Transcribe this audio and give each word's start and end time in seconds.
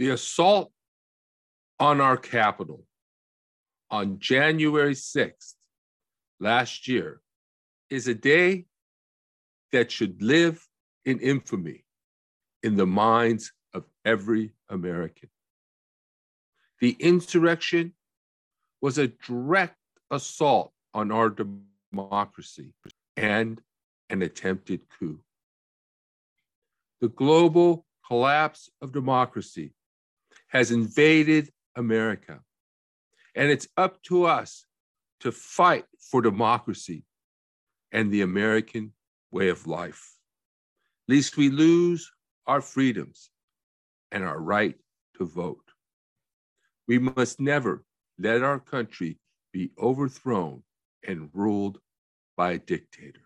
The 0.00 0.08
assault 0.08 0.72
on 1.78 2.00
our 2.00 2.16
Capitol 2.16 2.86
on 3.90 4.18
January 4.18 4.94
6th 4.94 5.56
last 6.40 6.88
year 6.88 7.20
is 7.90 8.08
a 8.08 8.14
day 8.14 8.64
that 9.72 9.92
should 9.92 10.22
live 10.22 10.66
in 11.04 11.18
infamy 11.18 11.84
in 12.62 12.76
the 12.76 12.86
minds 12.86 13.52
of 13.74 13.84
every 14.06 14.52
American. 14.70 15.28
The 16.80 16.96
insurrection 16.98 17.92
was 18.80 18.96
a 18.96 19.08
direct 19.08 19.76
assault 20.10 20.72
on 20.94 21.12
our 21.12 21.28
democracy 21.92 22.72
and 23.18 23.60
an 24.08 24.22
attempted 24.22 24.80
coup. 24.98 25.20
The 27.02 27.10
global 27.10 27.84
collapse 28.06 28.70
of 28.80 28.92
democracy 28.92 29.74
has 30.50 30.70
invaded 30.70 31.50
America, 31.76 32.40
and 33.34 33.50
it's 33.50 33.68
up 33.76 34.02
to 34.02 34.26
us 34.26 34.66
to 35.20 35.32
fight 35.32 35.84
for 36.10 36.20
democracy 36.20 37.04
and 37.92 38.10
the 38.10 38.22
American 38.22 38.92
way 39.30 39.48
of 39.48 39.66
life, 39.66 40.16
lest 41.08 41.36
we 41.36 41.50
lose 41.50 42.10
our 42.46 42.60
freedoms 42.60 43.30
and 44.10 44.24
our 44.24 44.40
right 44.40 44.76
to 45.16 45.24
vote. 45.24 45.70
We 46.88 46.98
must 46.98 47.40
never 47.40 47.84
let 48.18 48.42
our 48.42 48.58
country 48.58 49.18
be 49.52 49.70
overthrown 49.80 50.62
and 51.06 51.30
ruled 51.32 51.78
by 52.36 52.52
a 52.52 52.58
dictator. 52.58 53.22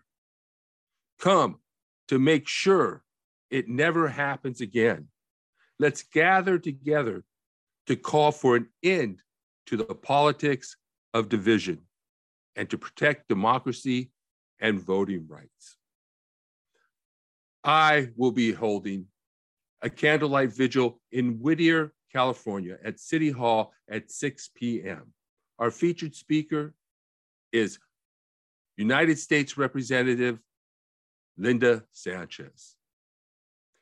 Come 1.19 1.59
to 2.07 2.19
make 2.19 2.47
sure 2.47 3.03
it 3.49 3.67
never 3.67 4.09
happens 4.09 4.61
again. 4.61 5.07
Let's 5.79 6.03
gather 6.03 6.57
together 6.57 7.23
to 7.87 7.95
call 7.95 8.31
for 8.31 8.55
an 8.55 8.67
end 8.83 9.21
to 9.67 9.77
the 9.77 9.95
politics 9.95 10.77
of 11.13 11.29
division 11.29 11.81
and 12.55 12.69
to 12.69 12.77
protect 12.77 13.27
democracy 13.27 14.11
and 14.59 14.79
voting 14.79 15.27
rights. 15.27 15.77
I 17.63 18.09
will 18.15 18.31
be 18.31 18.51
holding 18.51 19.07
a 19.81 19.89
candlelight 19.89 20.53
vigil 20.53 21.01
in 21.11 21.39
Whittier, 21.39 21.93
California 22.11 22.77
at 22.83 22.99
City 22.99 23.29
Hall 23.29 23.73
at 23.89 24.09
6 24.09 24.51
p.m. 24.55 25.13
Our 25.59 25.71
featured 25.71 26.15
speaker 26.15 26.73
is 27.51 27.79
United 28.77 29.19
States 29.19 29.57
Representative 29.57 30.39
Linda 31.37 31.83
Sanchez. 31.91 32.75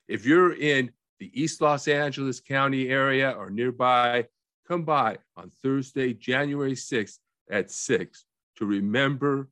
If 0.08 0.26
you're 0.26 0.54
in 0.54 0.92
the 1.20 1.32
East 1.40 1.62
Los 1.62 1.88
Angeles 1.88 2.40
County 2.40 2.90
area 2.90 3.32
or 3.32 3.50
nearby, 3.50 4.28
come 4.68 4.84
by 4.84 5.18
on 5.36 5.52
Thursday, 5.62 6.14
January 6.14 6.74
6th 6.74 7.20
at 7.50 7.72
6 7.72 8.26
to 8.58 8.66
remember 8.66 9.50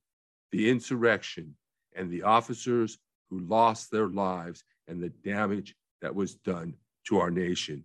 the 0.52 0.70
insurrection 0.70 1.56
and 1.95 2.09
the 2.09 2.23
officers 2.23 2.98
who 3.30 3.39
lost 3.39 3.92
their 3.92 4.08
lives 4.08 4.64
and 4.88 5.02
the 5.02 5.09
damage 5.09 5.76
that 6.02 6.14
was 6.14 6.36
done 6.36 6.73
to 7.08 7.20
our 7.20 7.32
nation. 7.32 7.84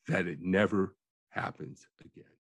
that 0.06 0.26
it 0.26 0.38
never 0.40 0.94
happens 1.30 1.86
again. 2.00 2.33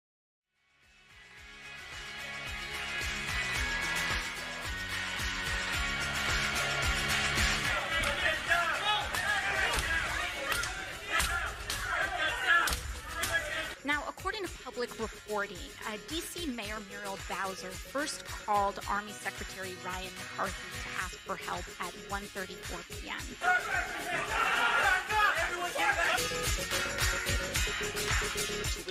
Reporting, 15.32 15.56
uh, 15.88 15.96
D.C. 16.08 16.46
Mayor 16.48 16.76
Muriel 16.90 17.18
Bowser 17.26 17.70
first 17.70 18.26
called 18.26 18.78
Army 18.86 19.12
Secretary 19.12 19.72
Ryan 19.82 20.10
McCarthy 20.18 20.52
to 20.52 21.02
ask 21.02 21.16
for 21.16 21.36
help 21.36 21.64
at 21.80 21.94
1:34 22.12 22.84
p.m. 23.00 23.16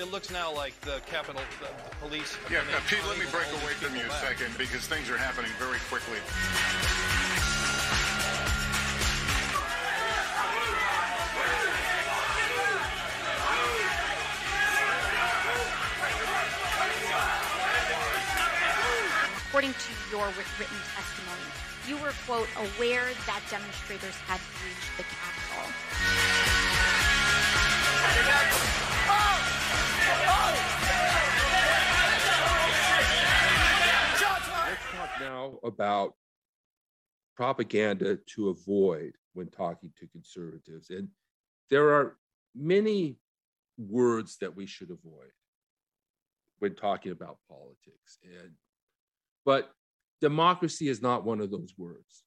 It 0.01 0.11
looks 0.11 0.31
now 0.31 0.51
like 0.51 0.73
the 0.81 0.99
Capitol 1.05 1.43
the, 1.59 1.67
the 1.67 1.95
police. 1.97 2.35
Yeah, 2.49 2.61
uh, 2.61 2.79
Pete, 2.87 3.05
let 3.07 3.19
me 3.19 3.25
break 3.31 3.47
away 3.61 3.73
from 3.77 3.95
you 3.95 4.01
a 4.01 4.09
second 4.09 4.57
because 4.57 4.87
things 4.87 5.11
are 5.11 5.17
happening 5.17 5.51
very 5.59 5.77
quickly. 5.89 6.17
According 19.61 19.79
to 19.79 19.93
your 20.09 20.25
written 20.57 20.77
testimony, 20.95 21.51
you 21.87 21.95
were, 21.97 22.13
quote, 22.25 22.47
aware 22.57 23.05
that 23.27 23.43
demonstrators 23.51 24.15
had 24.25 24.39
breached 24.57 24.97
the 24.97 25.03
Capitol. 25.03 25.69
Let's 34.67 34.81
talk 34.95 35.11
now 35.19 35.59
about 35.63 36.15
propaganda 37.35 38.17
to 38.33 38.49
avoid 38.49 39.13
when 39.33 39.47
talking 39.49 39.91
to 39.99 40.07
conservatives. 40.07 40.89
And 40.89 41.09
there 41.69 41.93
are 41.93 42.17
many 42.55 43.19
words 43.77 44.37
that 44.41 44.55
we 44.55 44.65
should 44.65 44.89
avoid 44.89 45.29
when 46.57 46.73
talking 46.73 47.11
about 47.11 47.37
politics. 47.47 48.17
And 48.23 48.53
but 49.45 49.71
democracy 50.19 50.87
is 50.87 51.01
not 51.01 51.25
one 51.25 51.41
of 51.41 51.51
those 51.51 51.73
words. 51.77 52.23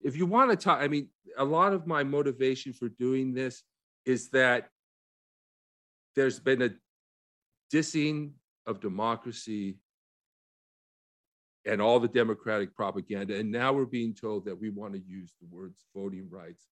If 0.00 0.16
you 0.16 0.26
want 0.26 0.50
to 0.50 0.56
talk, 0.56 0.80
I 0.80 0.88
mean, 0.88 1.08
a 1.36 1.44
lot 1.44 1.72
of 1.72 1.86
my 1.86 2.04
motivation 2.04 2.72
for 2.72 2.88
doing 2.88 3.34
this 3.34 3.62
is 4.06 4.30
that 4.30 4.70
there's 6.14 6.40
been 6.40 6.62
a 6.62 6.70
dissing 7.72 8.30
of 8.66 8.80
democracy 8.80 9.76
and 11.64 11.82
all 11.82 12.00
the 12.00 12.08
democratic 12.08 12.74
propaganda. 12.74 13.36
And 13.36 13.50
now 13.50 13.72
we're 13.72 13.84
being 13.84 14.14
told 14.14 14.44
that 14.46 14.58
we 14.58 14.70
want 14.70 14.94
to 14.94 15.00
use 15.00 15.34
the 15.40 15.46
words 15.54 15.84
voting 15.94 16.28
rights 16.30 16.66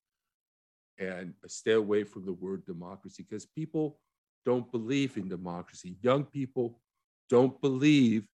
and 0.98 1.34
stay 1.46 1.72
away 1.72 2.04
from 2.04 2.24
the 2.24 2.32
word 2.32 2.64
democracy 2.64 3.24
because 3.28 3.44
people 3.44 3.98
don't 4.46 4.70
believe 4.72 5.16
in 5.16 5.28
democracy. 5.28 5.96
Young 6.00 6.24
people 6.24 6.80
don't 7.28 7.60
believe 7.60 8.26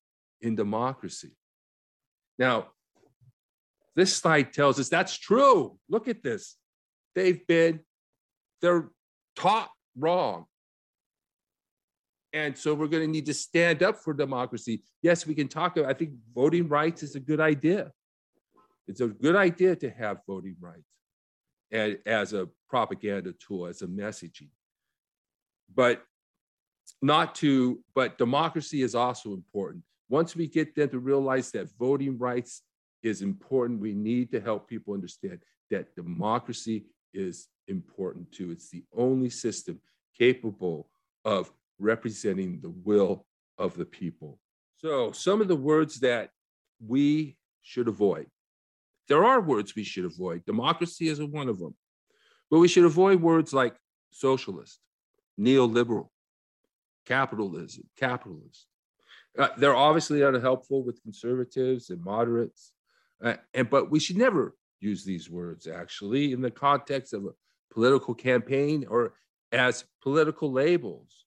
in 0.43 0.55
democracy. 0.55 1.31
Now, 2.39 2.69
this 3.95 4.15
slide 4.15 4.53
tells 4.53 4.81
us 4.81 4.89
that's 4.89 5.17
true. 5.17 5.79
Look 5.89 6.09
at 6.09 6.23
this. 6.23 6.57
They've 7.15 7.47
been, 7.47 7.81
they're 8.61 8.91
taught 9.37 9.71
wrong. 9.97 10.47
And 12.33 12.57
so 12.57 12.75
we're 12.75 12.89
going 12.89 13.03
to 13.03 13.13
need 13.13 13.27
to 13.27 13.35
stand 13.35 13.83
up 13.83 13.99
for 13.99 14.15
democracy. 14.15 14.83
Yes, 15.03 15.27
we 15.27 15.35
can 15.35 15.49
talk 15.49 15.77
about, 15.77 15.91
I 15.91 15.95
think 15.95 16.13
voting 16.35 16.69
rights 16.69 17.03
is 17.03 17.15
a 17.15 17.21
good 17.21 17.41
idea. 17.41 17.93
It's 18.89 19.03
a 19.03 19.09
good 19.09 19.37
idea 19.37 19.77
to 19.77 19.91
have 19.91 20.19
voting 20.27 20.57
rights 20.59 20.89
and, 21.71 21.99
as 22.07 22.33
a 22.33 22.49
propaganda 22.69 23.35
tool, 23.35 23.67
as 23.67 23.83
a 23.83 23.87
messaging. 23.87 24.49
But 25.75 26.03
not 27.03 27.35
to, 27.37 27.85
but 27.95 28.17
democracy 28.17 28.83
is 28.83 28.95
also 28.95 29.35
important 29.35 29.85
once 30.13 30.37
we 30.37 30.47
get 30.47 30.75
them 30.75 30.91
to 30.91 30.99
realize 30.99 31.51
that 31.51 31.75
voting 31.79 32.19
rights 32.19 32.61
is 33.03 33.23
important. 33.23 33.81
We 33.81 33.95
need 33.95 34.31
to 34.33 34.43
help 34.43 34.69
people 34.69 34.93
understand 34.93 35.39
that 35.71 35.97
democracy 35.97 36.85
is 37.15 37.49
important 37.67 38.31
too. 38.31 38.51
It's 38.51 38.69
the 38.69 38.85
only 38.95 39.31
system 39.31 39.81
capable 40.19 40.91
of 41.25 41.51
representing 41.79 42.61
the 42.61 42.75
will 42.85 43.25
of 43.57 43.75
the 43.75 43.87
people. 43.87 44.39
So, 44.77 45.13
some 45.13 45.41
of 45.41 45.49
the 45.49 45.57
words 45.57 46.01
that 46.01 46.29
we 46.87 47.39
should 47.63 47.89
avoid. 47.89 48.27
There 49.09 49.25
are 49.25 49.41
words 49.41 49.75
we 49.75 49.85
should 49.85 50.05
avoid. 50.05 50.45
Democracy 50.45 51.09
is 51.09 51.23
one 51.23 51.49
of 51.49 51.59
them. 51.59 51.75
But 52.51 52.59
we 52.59 52.69
should 52.69 52.85
avoid 52.85 53.23
words 53.23 53.55
like 53.55 53.77
socialist, 54.11 54.79
neoliberal, 55.41 56.09
capitalism, 57.07 57.85
capitalist. 57.97 58.67
Uh, 59.39 59.49
they're 59.57 59.77
obviously 59.77 60.23
unhelpful 60.23 60.85
with 60.85 61.03
conservatives 61.03 61.91
and 61.91 62.05
moderates, 62.05 62.73
uh, 63.25 63.35
and 63.55 63.71
but 63.71 63.91
we 63.91 63.99
should 63.99 64.19
never 64.19 64.57
use 64.81 65.05
these 65.05 65.31
words 65.31 65.67
actually 65.67 66.33
in 66.33 66.43
the 66.43 66.51
context 66.51 67.15
of 67.15 67.25
a 67.25 67.31
political 67.73 68.15
campaign 68.15 68.85
or 68.89 69.15
as 69.53 69.85
political 70.03 70.53
labels. 70.53 71.25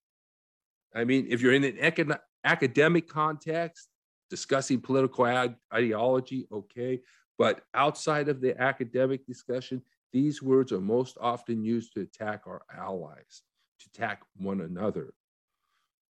I 0.93 1.03
mean, 1.03 1.27
if 1.29 1.41
you're 1.41 1.53
in 1.53 1.63
an 1.63 2.17
academic 2.43 3.07
context 3.07 3.89
discussing 4.29 4.81
political 4.81 5.25
ad- 5.25 5.55
ideology, 5.73 6.47
okay, 6.51 7.01
but 7.37 7.61
outside 7.73 8.29
of 8.29 8.39
the 8.39 8.59
academic 8.61 9.25
discussion, 9.25 9.81
these 10.13 10.41
words 10.41 10.71
are 10.71 10.81
most 10.81 11.17
often 11.19 11.63
used 11.63 11.93
to 11.93 12.01
attack 12.01 12.43
our 12.45 12.61
allies, 12.73 13.43
to 13.79 13.89
attack 13.93 14.21
one 14.37 14.61
another, 14.61 15.13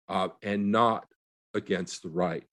uh, 0.10 0.30
and 0.42 0.72
not 0.72 1.06
against 1.56 2.04
the 2.04 2.10
right. 2.10 2.44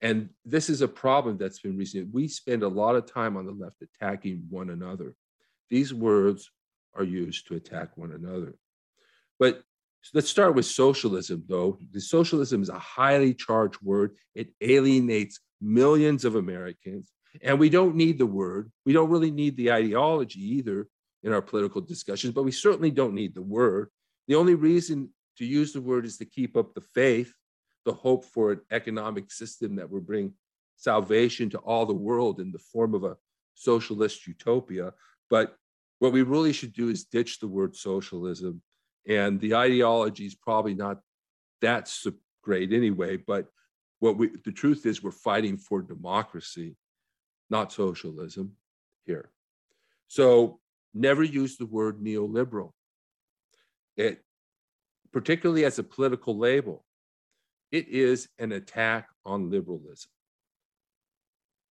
And 0.00 0.30
this 0.44 0.70
is 0.70 0.82
a 0.82 0.88
problem 0.88 1.36
that's 1.36 1.60
been 1.60 1.76
recent. 1.76 2.12
We 2.12 2.28
spend 2.28 2.62
a 2.62 2.68
lot 2.68 2.96
of 2.96 3.10
time 3.10 3.36
on 3.36 3.46
the 3.46 3.52
left 3.52 3.82
attacking 3.82 4.44
one 4.48 4.70
another. 4.70 5.14
These 5.70 5.92
words 5.92 6.50
are 6.94 7.04
used 7.04 7.48
to 7.48 7.54
attack 7.54 7.96
one 7.96 8.12
another. 8.12 8.54
But 9.38 9.62
let's 10.14 10.30
start 10.30 10.54
with 10.54 10.66
socialism, 10.66 11.44
though. 11.48 11.78
The 11.92 12.00
socialism 12.00 12.62
is 12.62 12.68
a 12.68 12.78
highly 12.78 13.34
charged 13.34 13.80
word. 13.82 14.16
It 14.34 14.48
alienates 14.60 15.40
millions 15.60 16.24
of 16.24 16.36
Americans. 16.36 17.10
And 17.42 17.58
we 17.58 17.68
don't 17.68 17.96
need 17.96 18.18
the 18.18 18.26
word. 18.26 18.70
We 18.84 18.92
don't 18.92 19.10
really 19.10 19.30
need 19.30 19.56
the 19.56 19.72
ideology 19.72 20.40
either 20.56 20.88
in 21.22 21.32
our 21.32 21.42
political 21.42 21.80
discussions, 21.80 22.32
but 22.32 22.44
we 22.44 22.52
certainly 22.52 22.90
don't 22.90 23.14
need 23.14 23.34
the 23.34 23.42
word. 23.42 23.88
The 24.28 24.36
only 24.36 24.54
reason 24.54 25.10
to 25.38 25.44
use 25.44 25.72
the 25.72 25.80
word 25.80 26.06
is 26.06 26.18
to 26.18 26.24
keep 26.24 26.56
up 26.56 26.74
the 26.74 26.80
faith 26.80 27.32
the 27.86 27.94
hope 27.94 28.24
for 28.24 28.52
an 28.52 28.60
economic 28.70 29.30
system 29.30 29.76
that 29.76 29.90
will 29.90 30.00
bring 30.00 30.34
salvation 30.76 31.48
to 31.48 31.58
all 31.58 31.86
the 31.86 31.94
world 31.94 32.40
in 32.40 32.52
the 32.52 32.58
form 32.58 32.94
of 32.94 33.04
a 33.04 33.16
socialist 33.54 34.26
utopia. 34.26 34.92
But 35.30 35.56
what 36.00 36.12
we 36.12 36.22
really 36.22 36.52
should 36.52 36.74
do 36.74 36.90
is 36.90 37.04
ditch 37.04 37.38
the 37.40 37.48
word 37.48 37.74
socialism. 37.74 38.60
And 39.08 39.40
the 39.40 39.54
ideology 39.54 40.26
is 40.26 40.34
probably 40.34 40.74
not 40.74 41.00
that 41.62 41.90
great 42.42 42.72
anyway. 42.72 43.16
But 43.16 43.46
what 44.00 44.18
we, 44.18 44.32
the 44.44 44.52
truth 44.52 44.84
is, 44.84 45.02
we're 45.02 45.12
fighting 45.12 45.56
for 45.56 45.80
democracy, 45.80 46.76
not 47.48 47.72
socialism 47.72 48.52
here. 49.04 49.30
So 50.08 50.58
never 50.92 51.22
use 51.22 51.56
the 51.56 51.66
word 51.66 52.00
neoliberal. 52.02 52.72
It, 53.96 54.22
particularly 55.12 55.64
as 55.64 55.78
a 55.78 55.84
political 55.84 56.36
label, 56.36 56.84
it 57.72 57.88
is 57.88 58.28
an 58.38 58.52
attack 58.52 59.08
on 59.24 59.50
liberalism 59.50 60.10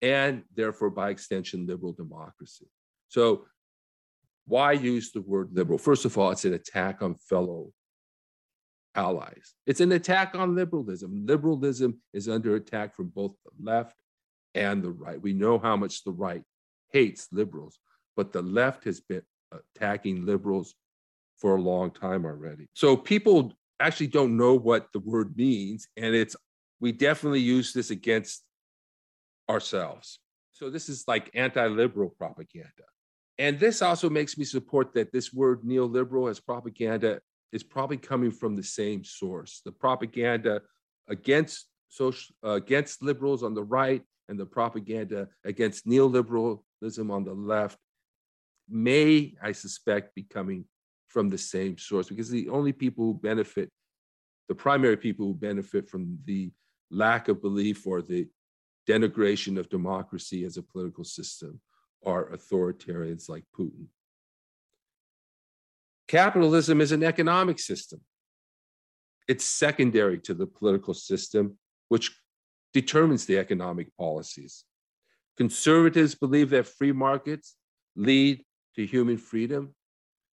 and 0.06 0.44
therefore, 0.56 0.89
by 0.89 1.09
extension, 1.09 1.65
liberal 1.65 1.94
democracy. 1.94 2.68
So, 3.07 3.45
why 4.45 4.74
use 4.74 5.12
the 5.12 5.21
word 5.21 5.50
liberal? 5.53 5.80
First 5.80 6.06
of 6.06 6.18
all, 6.18 6.30
it's 6.30 6.45
an 6.45 6.53
attack 6.53 7.01
on 7.01 7.15
fellow 7.15 7.71
allies. 8.94 9.56
It's 9.65 9.81
an 9.81 9.92
attack 9.94 10.36
on 10.36 10.56
liberalism. 10.56 11.25
Liberalism 11.25 12.00
is 12.13 12.30
under 12.30 12.56
attack 12.56 12.95
from 12.95 13.07
both 13.07 13.33
the 13.44 13.51
left 13.71 13.95
and 14.53 14.83
the 14.83 14.92
right. 14.92 15.19
We 15.19 15.33
know 15.33 15.57
how 15.57 15.75
much 15.75 16.03
the 16.03 16.12
right 16.12 16.44
hates 16.94 17.27
liberals, 17.31 17.80
but 18.15 18.31
the 18.31 18.44
left 18.44 18.83
has 18.83 19.01
been 19.01 19.24
attacking 19.75 20.25
liberals 20.25 20.75
for 21.38 21.56
a 21.56 21.62
long 21.62 21.89
time 21.89 22.25
already. 22.25 22.68
So 22.74 22.95
people 22.95 23.53
actually 23.80 24.07
don't 24.07 24.38
know 24.38 24.56
what 24.56 24.92
the 24.94 25.00
word 25.00 25.36
means. 25.36 25.88
And 25.98 26.16
it's, 26.16 26.36
we 26.80 26.92
definitely 26.92 27.42
use 27.42 27.74
this 27.74 27.89
against 27.89 28.44
ourselves. 29.50 30.19
So 30.51 30.69
this 30.69 30.89
is 30.89 31.06
like 31.07 31.30
anti 31.33 31.68
liberal 31.68 32.10
propaganda. 32.10 32.86
And 33.38 33.60
this 33.60 33.81
also 33.81 34.10
makes 34.10 34.38
me 34.38 34.45
support 34.45 34.94
that 34.94 35.12
this 35.12 35.33
word 35.33 35.63
neoliberal 35.63 36.30
as 36.30 36.39
propaganda 36.39 37.19
is 37.51 37.63
probably 37.63 37.98
coming 37.98 38.31
from 38.31 38.56
the 38.56 38.63
same 38.63 39.04
source. 39.04 39.62
The 39.66 39.72
propaganda 39.72 40.62
against 41.10 41.68
social, 41.89 42.36
uh, 42.44 42.51
against 42.51 43.04
liberals 43.04 43.44
on 43.44 43.54
the 43.54 43.63
right 43.63 44.01
and 44.30 44.39
the 44.39 44.45
propaganda 44.45 45.28
against 45.44 45.86
neoliberalism 45.86 47.12
on 47.12 47.24
the 47.24 47.33
left 47.33 47.78
may, 48.69 49.36
I 49.42 49.51
suspect, 49.51 50.16
be 50.16 50.24
coming 50.24 50.66
from 51.16 51.30
the 51.30 51.38
same 51.38 51.78
source 51.78 52.10
because 52.10 52.30
the 52.30 52.50
only 52.50 52.74
people 52.74 53.06
who 53.06 53.14
benefit, 53.14 53.70
the 54.50 54.54
primary 54.54 54.98
people 54.98 55.26
who 55.26 55.34
benefit 55.34 55.88
from 55.88 56.20
the 56.26 56.52
lack 56.92 57.30
of 57.30 57.42
belief 57.42 57.88
or 57.88 58.02
the 58.02 58.28
denigration 58.86 59.58
of 59.58 59.70
democracy 59.70 60.44
as 60.44 60.58
a 60.58 60.62
political 60.62 61.06
system 61.06 61.62
are 62.06 62.32
authoritarians 62.32 63.30
like 63.30 63.46
Putin. 63.58 63.86
Capitalism 66.10 66.82
is 66.82 66.92
an 66.92 67.02
economic 67.02 67.60
system. 67.60 68.02
It's 69.30 69.46
secondary 69.46 70.20
to 70.20 70.34
the 70.34 70.46
political 70.46 70.94
system, 70.94 71.58
which 71.88 72.12
determines 72.74 73.26
the 73.26 73.38
economic 73.38 73.88
policies. 73.96 74.66
Conservatives 75.38 76.14
believe 76.14 76.50
that 76.50 76.68
free 76.68 76.92
markets 76.92 77.56
lead 77.96 78.44
to 78.76 78.86
human 78.86 79.18
freedom 79.18 79.74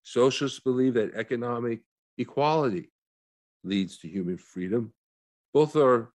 Socialists 0.04 0.60
believe 0.60 0.96
that 0.96 1.14
economic 1.16 1.82
equality 2.18 2.92
leads 3.64 3.98
to 4.00 4.08
human 4.08 4.38
freedom. 4.38 4.94
Both 5.54 5.76
are 5.76 6.12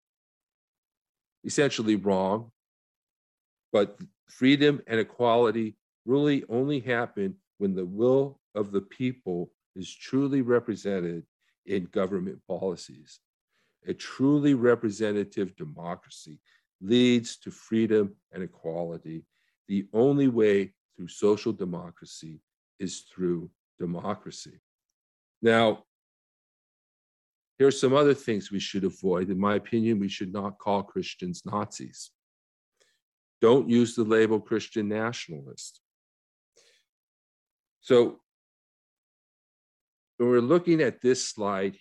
essentially 1.44 1.97
wrong, 1.97 2.50
but 3.73 3.99
freedom 4.29 4.81
and 4.87 4.99
equality 4.99 5.77
really 6.05 6.44
only 6.49 6.81
happen 6.81 7.37
when 7.58 7.75
the 7.75 7.84
will 7.84 8.41
of 8.55 8.72
the 8.72 8.81
people 8.81 9.51
is 9.75 9.94
truly 9.94 10.43
represented 10.43 11.25
in 11.67 11.84
government 11.87 12.41
policies. 12.49 13.20
A 13.87 13.94
truly 13.94 14.55
representative 14.55 15.55
democracy 15.56 16.41
leads 16.81 17.37
to 17.39 17.51
freedom 17.51 18.15
and 18.32 18.43
equality. 18.43 19.25
The 19.69 19.87
only 19.93 20.29
way 20.29 20.72
through 20.96 21.08
social 21.08 21.53
democracy 21.53 22.41
is 22.79 23.01
through 23.01 23.51
democracy. 23.79 24.61
Now, 25.43 25.85
here 27.59 27.69
are 27.69 27.73
some 27.73 27.95
other 27.95 28.15
things 28.15 28.51
we 28.51 28.61
should 28.61 28.85
avoid. 28.85 29.31
In 29.31 29.39
my 29.39 29.55
opinion, 29.55 29.99
we 29.99 30.09
should 30.09 30.33
not 30.33 30.59
call 30.59 30.83
Christians 30.83 31.43
Nazis. 31.47 32.11
Don't 33.41 33.69
use 33.69 33.95
the 33.95 34.05
label 34.05 34.41
Christian 34.41 34.89
nationalist. 34.89 35.81
So, 37.81 38.21
when 40.17 40.29
we're 40.31 40.41
looking 40.41 40.81
at 40.81 41.01
this 41.01 41.29
slide, 41.29 41.77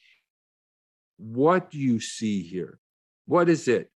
what 1.17 1.71
do 1.71 1.77
you 1.77 1.99
see 1.99 2.41
here? 2.41 2.79
What 3.25 3.49
is 3.49 3.67
it 3.67 3.89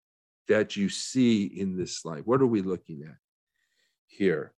that 0.47 0.76
you 0.76 0.88
see 0.88 1.45
in 1.45 1.76
this 1.76 1.99
slide? 1.99 2.23
What 2.25 2.40
are 2.40 2.47
we 2.47 2.62
looking 2.62 3.02
at 3.02 3.17
here? 4.07 4.52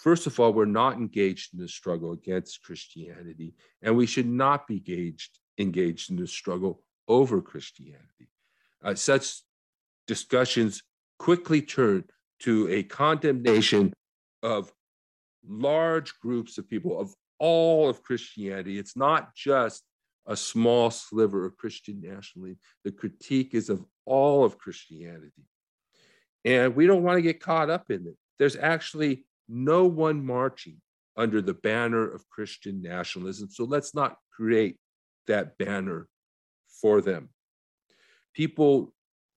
First 0.00 0.26
of 0.26 0.40
all, 0.40 0.54
we're 0.54 0.64
not 0.64 0.96
engaged 0.96 1.52
in 1.52 1.60
the 1.60 1.68
struggle 1.68 2.12
against 2.12 2.62
Christianity, 2.62 3.54
and 3.82 3.94
we 3.94 4.06
should 4.06 4.26
not 4.26 4.66
be 4.66 4.76
engaged, 4.76 5.38
engaged 5.58 6.10
in 6.10 6.16
the 6.16 6.26
struggle 6.26 6.82
over 7.06 7.42
Christianity. 7.42 8.30
Uh, 8.82 8.94
such 8.94 9.42
discussions 10.06 10.82
quickly 11.18 11.60
turn 11.60 12.04
to 12.40 12.66
a 12.70 12.82
condemnation 12.82 13.92
of 14.42 14.72
large 15.46 16.18
groups 16.20 16.56
of 16.56 16.66
people, 16.66 16.98
of 16.98 17.14
all 17.38 17.90
of 17.90 18.02
Christianity. 18.02 18.78
It's 18.78 18.96
not 18.96 19.34
just 19.34 19.82
a 20.24 20.34
small 20.34 20.90
sliver 20.90 21.44
of 21.44 21.58
Christian 21.58 22.00
nationalism. 22.00 22.58
The 22.84 22.92
critique 22.92 23.54
is 23.54 23.68
of 23.68 23.84
all 24.06 24.44
of 24.46 24.56
Christianity. 24.56 25.44
And 26.46 26.74
we 26.74 26.86
don't 26.86 27.02
want 27.02 27.18
to 27.18 27.22
get 27.22 27.42
caught 27.42 27.68
up 27.68 27.90
in 27.90 28.06
it. 28.06 28.16
There's 28.38 28.56
actually 28.56 29.26
no 29.50 29.84
one 29.84 30.24
marching 30.24 30.80
under 31.16 31.42
the 31.42 31.54
banner 31.54 32.08
of 32.08 32.28
Christian 32.28 32.80
nationalism. 32.80 33.50
So 33.50 33.64
let's 33.64 33.94
not 33.94 34.16
create 34.34 34.76
that 35.26 35.58
banner 35.58 36.08
for 36.80 37.00
them. 37.00 37.30
People 38.32 38.94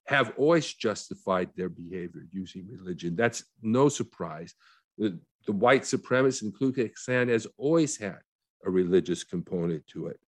have 0.06 0.32
always 0.36 0.72
justified 0.72 1.50
their 1.56 1.68
behavior 1.68 2.26
using 2.30 2.68
religion. 2.68 3.16
That's 3.16 3.44
no 3.62 3.88
surprise. 3.88 4.54
The, 4.98 5.18
the 5.46 5.52
white 5.52 5.82
supremacists 5.82 6.42
and 6.42 6.56
Ku 6.56 6.72
Klux 6.72 7.04
Klan 7.04 7.28
has 7.28 7.46
always 7.56 7.96
had 7.96 8.18
a 8.64 8.70
religious 8.70 9.24
component 9.24 9.86
to 9.88 10.08
it. 10.08 10.20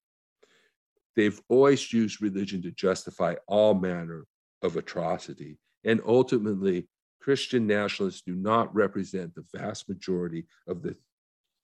They've 1.16 1.40
always 1.50 1.92
used 1.94 2.22
religion 2.22 2.62
to 2.64 2.72
justify 2.72 3.36
all 3.48 3.74
manner 3.74 4.26
of 4.62 4.78
atrocity. 4.78 5.58
And 5.84 6.02
ultimately, 6.06 6.88
Christian 7.24 7.66
nationalists 7.66 8.22
do 8.22 8.36
not 8.36 8.76
represent 8.76 9.34
the 9.34 9.46
vast 9.54 9.88
majority 9.88 10.46
of 10.68 10.84
the 10.84 10.98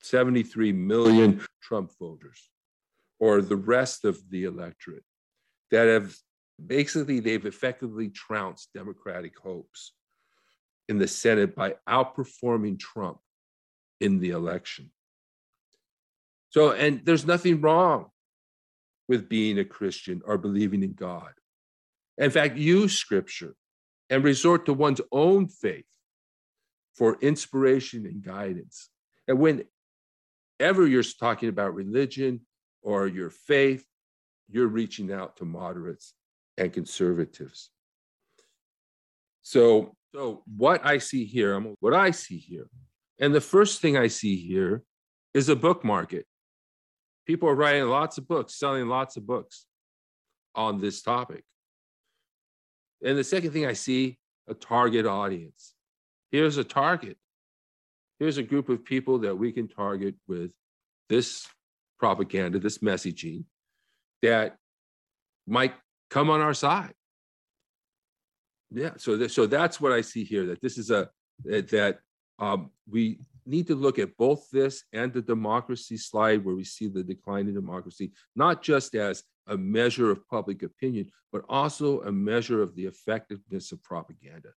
73 0.00 0.72
million 0.72 1.44
Trump 1.60 1.92
voters 2.00 2.48
or 3.18 3.42
the 3.42 3.56
rest 3.56 4.06
of 4.06 4.18
the 4.30 4.44
electorate 4.44 5.04
that 5.70 5.86
have 5.86 6.16
basically 6.64 7.20
they've 7.20 7.44
effectively 7.44 8.08
trounced 8.08 8.70
democratic 8.72 9.38
hopes 9.38 9.92
in 10.88 10.96
the 10.96 11.06
senate 11.06 11.54
by 11.54 11.74
outperforming 11.86 12.78
trump 12.78 13.18
in 14.00 14.18
the 14.18 14.30
election. 14.30 14.90
So 16.48 16.72
and 16.72 17.02
there's 17.04 17.26
nothing 17.26 17.60
wrong 17.60 18.06
with 19.08 19.28
being 19.28 19.58
a 19.58 19.64
christian 19.64 20.22
or 20.24 20.38
believing 20.38 20.82
in 20.82 20.94
god. 20.94 21.32
In 22.16 22.30
fact 22.30 22.56
use 22.56 22.94
scripture 22.94 23.54
and 24.10 24.22
resort 24.24 24.66
to 24.66 24.74
one's 24.74 25.00
own 25.12 25.48
faith 25.48 25.86
for 26.94 27.16
inspiration 27.20 28.04
and 28.04 28.22
guidance 28.22 28.90
and 29.26 29.38
whenever 29.38 30.86
you're 30.86 31.02
talking 31.02 31.48
about 31.48 31.74
religion 31.74 32.40
or 32.82 33.06
your 33.06 33.30
faith 33.30 33.86
you're 34.50 34.66
reaching 34.66 35.12
out 35.12 35.36
to 35.36 35.44
moderates 35.44 36.14
and 36.58 36.72
conservatives. 36.72 37.70
So, 39.42 39.94
so 40.14 40.42
what 40.56 40.84
I 40.84 40.98
see 40.98 41.24
here, 41.24 41.58
what 41.80 41.94
I 41.94 42.10
see 42.10 42.38
here, 42.38 42.66
and 43.18 43.34
the 43.34 43.40
first 43.40 43.80
thing 43.80 43.96
I 43.96 44.08
see 44.08 44.36
here 44.36 44.82
is 45.34 45.48
a 45.48 45.56
book 45.56 45.84
market. 45.84 46.26
People 47.26 47.48
are 47.48 47.54
writing 47.54 47.84
lots 47.84 48.18
of 48.18 48.26
books, 48.26 48.58
selling 48.58 48.88
lots 48.88 49.16
of 49.16 49.26
books 49.26 49.66
on 50.54 50.80
this 50.80 51.02
topic. 51.02 51.44
And 53.04 53.16
the 53.16 53.24
second 53.24 53.52
thing 53.52 53.66
I 53.66 53.72
see, 53.72 54.18
a 54.48 54.54
target 54.54 55.06
audience. 55.06 55.74
Here's 56.30 56.56
a 56.56 56.64
target. 56.64 57.16
Here's 58.18 58.36
a 58.36 58.42
group 58.42 58.68
of 58.68 58.84
people 58.84 59.18
that 59.20 59.34
we 59.34 59.52
can 59.52 59.68
target 59.68 60.14
with 60.28 60.52
this 61.08 61.46
propaganda, 61.98 62.58
this 62.58 62.78
messaging 62.78 63.44
that 64.22 64.56
might 65.46 65.74
come 66.10 66.30
on 66.30 66.40
our 66.40 66.54
side. 66.54 66.94
Yeah, 68.70 68.90
so 68.98 69.16
th- 69.16 69.32
so 69.32 69.46
that's 69.46 69.80
what 69.80 69.92
I 69.92 70.00
see 70.00 70.22
here. 70.22 70.46
That 70.46 70.60
this 70.60 70.78
is 70.78 70.90
a 70.90 71.10
that 71.44 71.98
um, 72.38 72.70
we 72.88 73.20
need 73.50 73.66
to 73.66 73.74
look 73.74 73.98
at 73.98 74.16
both 74.16 74.48
this 74.50 74.84
and 74.92 75.12
the 75.12 75.22
democracy 75.22 75.96
slide, 75.96 76.44
where 76.44 76.54
we 76.54 76.64
see 76.64 76.88
the 76.88 77.02
decline 77.02 77.48
in 77.48 77.54
democracy, 77.54 78.12
not 78.36 78.62
just 78.62 78.94
as 78.94 79.24
a 79.46 79.56
measure 79.56 80.10
of 80.10 80.26
public 80.28 80.62
opinion, 80.62 81.10
but 81.32 81.44
also 81.48 82.00
a 82.02 82.12
measure 82.12 82.62
of 82.62 82.74
the 82.76 82.86
effectiveness 82.86 83.72
of 83.72 83.82
propaganda. 83.82 84.50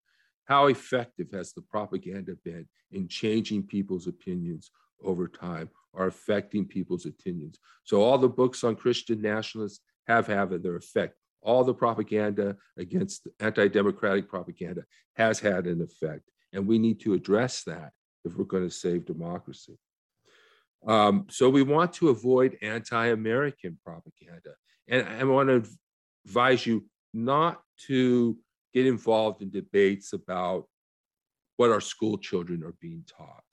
How 0.45 0.67
effective 0.67 1.29
has 1.33 1.53
the 1.53 1.63
propaganda 1.63 2.35
been 2.45 2.69
in 2.91 3.09
changing 3.09 3.65
people's 3.65 4.07
opinions 4.07 4.71
over 5.03 5.27
time 5.27 5.71
or 5.93 6.07
affecting 6.07 6.67
people's 6.67 7.07
opinions? 7.07 7.59
So 7.85 8.03
all 8.03 8.19
the 8.19 8.29
books 8.29 8.63
on 8.65 8.77
Christian 8.77 9.23
nationalists 9.23 9.81
have 10.07 10.27
had 10.27 10.51
their 10.63 10.77
effect 10.77 11.17
all 11.43 11.65
the 11.65 11.75
propaganda 11.75 12.57
against 12.77 13.27
anti-democratic 13.41 14.29
propaganda 14.29 14.85
has 15.17 15.41
had 15.41 15.67
an 15.67 15.83
effect 15.83 16.31
and 16.53 16.67
we 16.67 16.79
need 16.79 17.01
to 17.01 17.15
address 17.15 17.65
that 17.65 17.93
if 18.25 18.37
we're 18.37 18.45
going 18.45 18.69
to 18.69 18.75
save 18.75 19.05
democracy. 19.05 19.79
Um, 20.87 21.26
so 21.31 21.49
we 21.49 21.62
want 21.62 21.93
to 21.95 22.09
avoid 22.09 22.59
anti-american 22.61 23.79
propaganda. 23.85 24.55
And 24.88 25.07
i 25.09 25.23
want 25.25 25.49
to 25.49 25.64
advise 26.26 26.67
you 26.67 26.85
not 27.14 27.62
to 27.87 28.37
get 28.75 28.87
involved 28.87 29.43
in 29.43 29.50
debates 29.50 30.12
about 30.12 30.67
what 31.57 31.71
our 31.71 31.81
school 31.81 32.19
children 32.19 32.64
are 32.64 32.75
being 32.81 33.05
taught. 33.07 33.45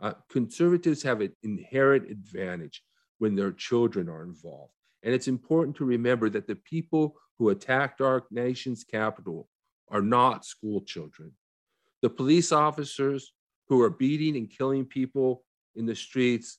Uh, 0.00 0.12
conservatives 0.30 1.02
have 1.02 1.20
an 1.20 1.32
inherent 1.42 2.10
advantage 2.10 2.82
when 3.18 3.34
their 3.34 3.52
children 3.52 4.08
are 4.08 4.22
involved. 4.22 4.72
And 5.02 5.12
it's 5.12 5.28
important 5.28 5.76
to 5.76 5.84
remember 5.84 6.30
that 6.30 6.46
the 6.46 6.54
people 6.56 7.16
who 7.38 7.50
attacked 7.50 8.00
our 8.00 8.24
nation's 8.30 8.84
capital 8.84 9.48
are 9.88 10.02
not 10.02 10.44
school 10.44 10.80
children. 10.82 11.32
The 12.02 12.10
police 12.10 12.52
officers 12.52 13.32
who 13.68 13.82
are 13.82 13.90
beating 13.90 14.36
and 14.36 14.50
killing 14.50 14.84
people 14.84 15.44
in 15.76 15.86
the 15.86 15.94
streets 15.94 16.58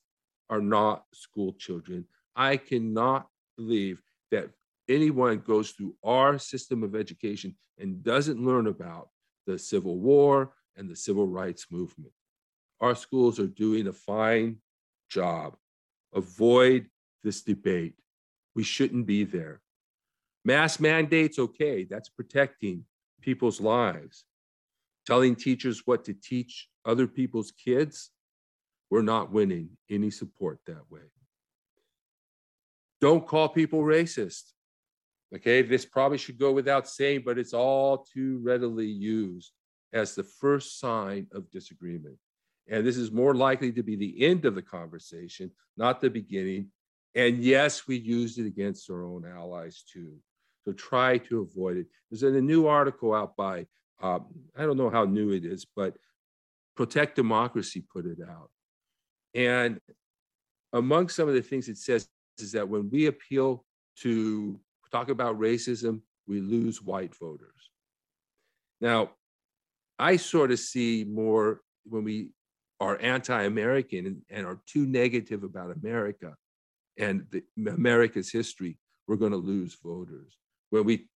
are 0.49 0.61
not 0.61 1.03
school 1.13 1.53
children. 1.53 2.05
I 2.35 2.57
cannot 2.57 3.27
believe 3.57 4.01
that 4.31 4.49
anyone 4.87 5.39
goes 5.39 5.71
through 5.71 5.95
our 6.03 6.37
system 6.37 6.83
of 6.83 6.95
education 6.95 7.55
and 7.77 8.03
doesn't 8.03 8.43
learn 8.43 8.67
about 8.67 9.09
the 9.45 9.57
Civil 9.57 9.97
War 9.99 10.53
and 10.75 10.89
the 10.89 10.95
Civil 10.95 11.27
Rights 11.27 11.67
Movement. 11.71 12.11
Our 12.79 12.95
schools 12.95 13.39
are 13.39 13.47
doing 13.47 13.87
a 13.87 13.93
fine 13.93 14.57
job. 15.09 15.55
Avoid 16.13 16.87
this 17.23 17.41
debate. 17.41 17.95
We 18.55 18.63
shouldn't 18.63 19.05
be 19.05 19.23
there. 19.23 19.61
Mass 20.45 20.79
mandates, 20.79 21.37
okay, 21.37 21.83
that's 21.83 22.09
protecting 22.09 22.85
people's 23.21 23.59
lives. 23.59 24.23
Telling 25.09 25.35
teachers 25.35 25.81
what 25.85 26.05
to 26.05 26.13
teach 26.13 26.69
other 26.85 27.07
people's 27.07 27.51
kids, 27.51 28.11
we're 28.91 29.01
not 29.01 29.31
winning 29.31 29.69
any 29.89 30.11
support 30.11 30.59
that 30.67 30.83
way. 30.91 31.01
Don't 33.01 33.25
call 33.25 33.49
people 33.49 33.81
racist. 33.81 34.51
Okay, 35.33 35.63
this 35.63 35.83
probably 35.83 36.19
should 36.19 36.37
go 36.37 36.51
without 36.51 36.87
saying, 36.87 37.23
but 37.25 37.39
it's 37.39 37.55
all 37.55 38.05
too 38.13 38.39
readily 38.43 38.85
used 38.85 39.51
as 39.93 40.13
the 40.13 40.23
first 40.23 40.79
sign 40.79 41.25
of 41.33 41.49
disagreement. 41.49 42.17
And 42.67 42.85
this 42.85 42.97
is 42.97 43.11
more 43.11 43.33
likely 43.33 43.71
to 43.71 43.81
be 43.81 43.95
the 43.95 44.23
end 44.23 44.45
of 44.45 44.53
the 44.53 44.61
conversation, 44.61 45.49
not 45.75 46.01
the 46.01 46.11
beginning. 46.11 46.67
And 47.15 47.43
yes, 47.43 47.87
we 47.87 47.97
used 47.97 48.37
it 48.37 48.45
against 48.45 48.91
our 48.91 49.03
own 49.03 49.25
allies 49.25 49.83
too. 49.91 50.13
So 50.65 50.73
try 50.73 51.17
to 51.17 51.41
avoid 51.41 51.77
it. 51.77 51.87
There's 52.11 52.21
a 52.21 52.39
new 52.39 52.67
article 52.67 53.15
out 53.15 53.35
by, 53.35 53.65
um, 54.01 54.25
I 54.57 54.63
don't 54.63 54.77
know 54.77 54.89
how 54.89 55.05
new 55.05 55.31
it 55.31 55.45
is, 55.45 55.65
but 55.75 55.95
Protect 56.75 57.15
Democracy 57.15 57.83
put 57.91 58.05
it 58.05 58.19
out. 58.21 58.49
And 59.33 59.79
among 60.73 61.09
some 61.09 61.27
of 61.27 61.33
the 61.33 61.41
things 61.41 61.67
it 61.67 61.77
says 61.77 62.07
is 62.37 62.53
that 62.53 62.67
when 62.67 62.89
we 62.89 63.07
appeal 63.07 63.65
to 64.01 64.59
talk 64.91 65.09
about 65.09 65.39
racism, 65.39 66.01
we 66.27 66.39
lose 66.39 66.81
white 66.81 67.13
voters. 67.15 67.71
Now, 68.79 69.11
I 69.97 70.15
sort 70.15 70.51
of 70.51 70.59
see 70.59 71.05
more 71.07 71.61
when 71.83 72.03
we 72.03 72.31
are 72.79 72.97
anti-American 73.01 74.05
and, 74.05 74.21
and, 74.29 74.45
are 74.45 74.61
too 74.65 74.85
negative 74.85 75.43
about 75.43 75.75
America 75.75 76.33
and 76.97 77.25
the, 77.29 77.43
America's 77.67 78.31
history, 78.31 78.77
we're 79.07 79.17
going 79.17 79.33
to 79.33 79.37
lose 79.37 79.77
voters 79.83 80.37
when 80.69 80.85
we 80.85 81.09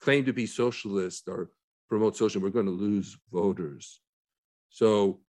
claim 0.00 0.26
to 0.26 0.32
be 0.32 0.44
socialist 0.44 1.28
or 1.28 1.50
promote 1.88 2.16
social, 2.16 2.42
we're 2.42 2.50
going 2.50 2.66
to 2.66 2.72
lose 2.72 3.16
voters. 3.32 4.00
So, 4.70 5.20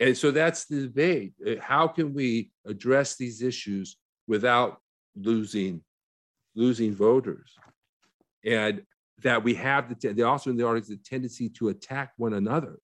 and 0.00 0.16
so 0.16 0.30
that's 0.30 0.66
the 0.66 0.82
debate. 0.82 1.34
Uh, 1.44 1.54
how 1.60 1.88
can 1.88 2.14
we 2.14 2.52
address 2.66 3.16
these 3.16 3.42
issues 3.42 3.96
without 4.26 4.80
losing 5.16 5.82
losing 6.54 6.94
voters? 6.94 7.52
And 8.44 8.82
that 9.22 9.42
we 9.42 9.54
have 9.54 9.88
the 9.88 10.12
they 10.12 10.22
also 10.22 10.50
in 10.50 10.56
the 10.56 10.66
article 10.66 10.90
the 10.90 10.96
tendency 10.96 11.48
to 11.50 11.68
attack 11.68 12.12
one 12.16 12.34
another. 12.34 12.78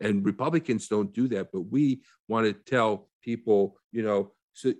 And 0.00 0.24
Republicans 0.24 0.88
don't 0.88 1.12
do 1.12 1.28
that, 1.28 1.52
but 1.52 1.62
we 1.62 2.02
want 2.26 2.46
to 2.46 2.52
tell 2.52 3.08
people, 3.22 3.76
you 3.92 4.02
know, 4.02 4.32
so 4.54 4.72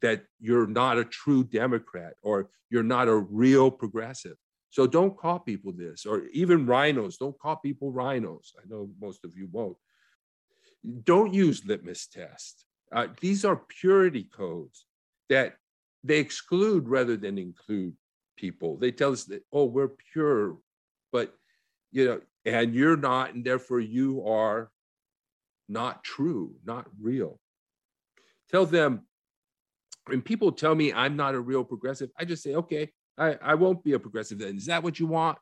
that 0.00 0.24
you're 0.40 0.66
not 0.66 0.98
a 0.98 1.04
true 1.04 1.44
Democrat 1.44 2.14
or 2.22 2.50
you're 2.70 2.84
not 2.84 3.08
a 3.08 3.16
real 3.16 3.70
progressive. 3.70 4.36
So 4.70 4.86
don't 4.86 5.16
call 5.16 5.38
people 5.38 5.72
this, 5.72 6.04
or 6.04 6.24
even 6.32 6.66
RINOs. 6.66 7.18
Don't 7.18 7.38
call 7.38 7.56
people 7.56 7.92
RINOs. 7.92 8.52
I 8.58 8.68
know 8.68 8.90
most 9.00 9.24
of 9.24 9.36
you 9.36 9.48
won't. 9.50 9.76
Don't 11.04 11.32
use 11.32 11.64
litmus 11.64 12.06
test. 12.06 12.64
Uh, 12.92 13.08
these 13.20 13.44
are 13.44 13.56
purity 13.56 14.24
codes 14.24 14.86
that 15.28 15.56
they 16.04 16.18
exclude 16.18 16.88
rather 16.88 17.16
than 17.16 17.38
include 17.38 17.94
people. 18.36 18.76
They 18.76 18.92
tell 18.92 19.12
us 19.12 19.24
that, 19.24 19.42
oh, 19.52 19.64
we're 19.64 19.90
pure, 20.12 20.56
but, 21.12 21.34
you 21.90 22.04
know, 22.06 22.20
and 22.44 22.74
you're 22.74 22.96
not, 22.96 23.34
and 23.34 23.44
therefore 23.44 23.80
you 23.80 24.26
are 24.26 24.70
not 25.68 26.04
true, 26.04 26.54
not 26.64 26.86
real. 27.00 27.38
Tell 28.50 28.64
them 28.64 29.02
when 30.06 30.22
people 30.22 30.52
tell 30.52 30.74
me 30.74 30.92
I'm 30.92 31.16
not 31.16 31.34
a 31.34 31.40
real 31.40 31.64
progressive, 31.64 32.10
I 32.18 32.24
just 32.24 32.42
say, 32.42 32.54
okay, 32.54 32.90
I, 33.18 33.36
I 33.42 33.54
won't 33.54 33.82
be 33.82 33.92
a 33.92 33.98
progressive 33.98 34.38
then. 34.38 34.56
Is 34.56 34.66
that 34.66 34.82
what 34.82 34.98
you 34.98 35.06
want? 35.06 35.38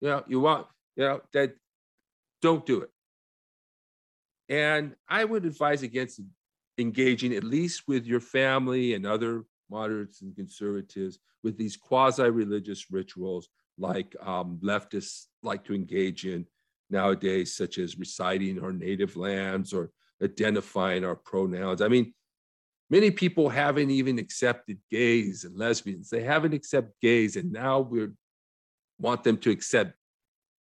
You 0.00 0.08
know, 0.08 0.24
you 0.28 0.40
want, 0.40 0.66
you 0.96 1.04
know, 1.04 1.20
that 1.32 1.54
don't 2.42 2.64
do 2.64 2.82
it. 2.82 2.90
And 4.48 4.94
I 5.08 5.24
would 5.24 5.44
advise 5.44 5.82
against 5.82 6.20
engaging, 6.78 7.34
at 7.34 7.44
least 7.44 7.84
with 7.86 8.06
your 8.06 8.20
family 8.20 8.94
and 8.94 9.06
other 9.06 9.44
moderates 9.70 10.22
and 10.22 10.34
conservatives, 10.34 11.18
with 11.42 11.56
these 11.56 11.76
quasi 11.76 12.28
religious 12.28 12.90
rituals 12.90 13.48
like 13.78 14.14
um, 14.20 14.58
leftists 14.62 15.26
like 15.42 15.64
to 15.64 15.74
engage 15.74 16.26
in 16.26 16.46
nowadays, 16.90 17.56
such 17.56 17.78
as 17.78 17.98
reciting 17.98 18.62
our 18.62 18.72
native 18.72 19.16
lands 19.16 19.72
or 19.72 19.90
identifying 20.22 21.04
our 21.04 21.16
pronouns. 21.16 21.80
I 21.80 21.88
mean, 21.88 22.12
many 22.90 23.10
people 23.10 23.48
haven't 23.48 23.90
even 23.90 24.18
accepted 24.18 24.78
gays 24.90 25.44
and 25.44 25.56
lesbians. 25.56 26.10
They 26.10 26.22
haven't 26.22 26.54
accepted 26.54 26.92
gays, 27.00 27.36
and 27.36 27.52
now 27.52 27.80
we 27.80 28.08
want 28.98 29.24
them 29.24 29.38
to 29.38 29.50
accept 29.50 29.94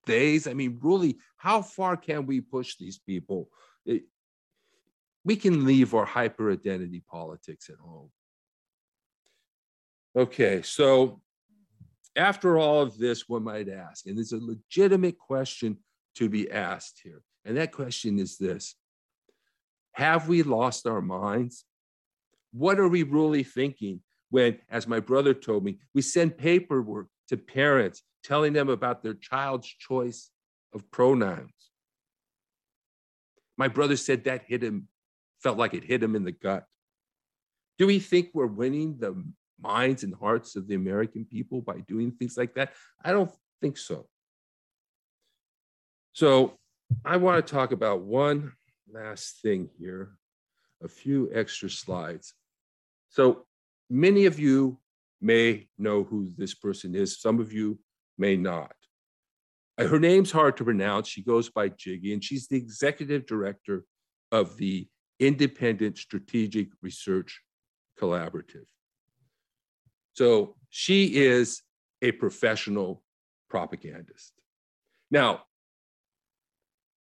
days. 0.06 0.48
I 0.48 0.54
mean, 0.54 0.80
really, 0.82 1.18
how 1.38 1.62
far 1.62 1.98
can 1.98 2.26
we 2.26 2.40
push 2.40 2.78
these 2.78 3.00
people? 3.00 3.50
It, 3.86 4.04
we 5.26 5.36
can 5.36 5.66
leave 5.66 5.94
our 5.94 6.06
hyper 6.06 6.52
identity 6.52 7.04
politics 7.10 7.70
at 7.70 7.78
home. 7.78 8.10
Okay, 10.16 10.62
so 10.62 11.22
after 12.16 12.58
all 12.58 12.82
of 12.82 12.98
this, 12.98 13.28
one 13.28 13.44
might 13.44 13.70
ask, 13.70 14.06
and 14.06 14.18
there's 14.18 14.34
a 14.34 14.38
legitimate 14.38 15.18
question 15.18 15.78
to 16.16 16.30
be 16.30 16.50
asked 16.52 17.02
here. 17.04 17.22
And 17.46 17.58
that 17.58 17.72
question 17.72 18.20
is 18.20 18.38
this 18.38 18.76
Have 19.94 20.28
we 20.28 20.44
lost 20.44 20.88
our 20.88 21.02
minds? 21.02 21.66
What 22.52 22.80
are 22.80 22.88
we 22.88 23.04
really 23.04 23.44
thinking 23.44 24.02
when, 24.30 24.60
as 24.70 24.88
my 24.88 25.00
brother 25.00 25.34
told 25.34 25.64
me, 25.64 25.80
we 25.94 26.02
send 26.02 26.38
paperwork 26.38 27.08
to 27.28 27.38
parents 27.38 28.04
telling 28.24 28.54
them 28.54 28.70
about 28.70 29.04
their 29.04 29.14
child's 29.14 29.68
choice 29.68 30.30
of 30.74 30.90
pronouns? 30.92 31.52
My 33.58 33.68
brother 33.68 33.98
said 33.98 34.24
that 34.24 34.44
hit 34.48 34.64
him, 34.64 34.88
felt 35.44 35.58
like 35.58 35.74
it 35.74 35.84
hit 35.84 36.02
him 36.02 36.16
in 36.16 36.24
the 36.24 36.32
gut. 36.32 36.66
Do 37.78 37.88
we 37.88 38.00
think 38.00 38.30
we're 38.34 38.46
winning 38.46 38.98
the 39.00 39.24
minds 39.62 40.04
and 40.04 40.16
hearts 40.16 40.56
of 40.56 40.68
the 40.68 40.76
American 40.76 41.26
people 41.26 41.62
by 41.62 41.80
doing 41.82 42.12
things 42.12 42.38
like 42.38 42.56
that? 42.56 42.74
I 43.04 43.12
don't 43.12 43.32
think 43.62 43.78
so. 43.78 44.08
So 46.14 46.58
I 47.06 47.18
want 47.18 47.46
to 47.46 47.54
talk 47.54 47.72
about 47.72 48.02
one 48.02 48.54
last 48.92 49.42
thing 49.42 49.70
here, 49.80 50.18
a 50.84 50.88
few 50.88 51.30
extra 51.34 51.70
slides. 51.70 52.34
So 53.10 53.46
many 53.90 54.26
of 54.26 54.40
you 54.40 54.80
may 55.22 55.68
know 55.78 56.04
who 56.04 56.32
this 56.38 56.54
person 56.54 56.96
is. 56.96 57.20
Some 57.20 57.40
of 57.40 57.52
you 57.52 57.80
may 58.18 58.38
not. 58.38 58.74
Uh, 59.78 59.88
her 59.88 60.00
name's 60.00 60.32
hard 60.32 60.58
to 60.58 60.64
pronounce. 60.64 61.08
She 61.08 61.24
goes 61.24 61.50
by 61.50 61.70
Jiggy, 61.70 62.14
and 62.14 62.24
she's 62.24 62.48
the 62.48 62.58
executive 62.58 63.26
director 63.26 63.86
of 64.32 64.58
the 64.58 64.88
Independent 65.20 65.98
Strategic 65.98 66.70
Research 66.82 67.42
Collaborative. 68.00 68.68
So 70.14 70.56
she 70.70 71.16
is 71.16 71.62
a 72.02 72.12
professional 72.12 73.04
propagandist. 73.50 74.34
Now, 75.12 75.44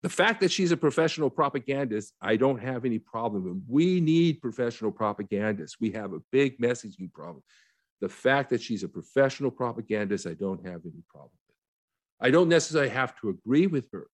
the 0.01 0.09
fact 0.09 0.39
that 0.41 0.51
she's 0.51 0.71
a 0.71 0.77
professional 0.77 1.29
propagandist, 1.29 2.13
I 2.21 2.37
don't 2.37 2.61
have 2.61 2.85
any 2.85 2.99
problem 2.99 3.43
with. 3.43 3.61
We 3.67 3.99
need 3.99 4.41
professional 4.41 4.91
propagandists. 4.91 5.77
We 5.79 5.91
have 5.91 6.13
a 6.13 6.19
big 6.31 6.57
messaging 6.59 7.11
problem. 7.11 7.43
The 7.99 8.07
fact 8.07 8.49
that 8.51 8.61
she's 8.61 8.83
a 8.83 8.87
professional 8.87 9.51
propagandist, 9.51 10.25
I 10.25 10.33
don't 10.33 10.65
have 10.65 10.81
any 10.85 11.03
problem 11.09 11.31
with. 11.47 11.55
I 12.21 12.31
don't 12.31 12.47
necessarily 12.47 12.89
have 12.89 13.19
to 13.19 13.29
agree 13.29 13.67
with 13.67 13.91
her, 13.91 14.07